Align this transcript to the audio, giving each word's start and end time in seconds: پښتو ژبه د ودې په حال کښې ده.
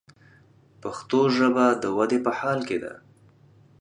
پښتو 0.81 1.19
ژبه 1.37 1.65
د 1.81 1.83
ودې 1.97 2.19
په 2.25 2.31
حال 2.39 2.59
کښې 2.67 2.77
ده. 2.83 2.93